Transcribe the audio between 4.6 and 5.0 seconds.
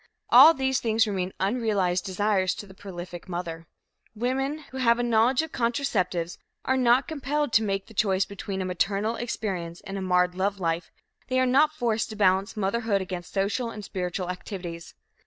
who have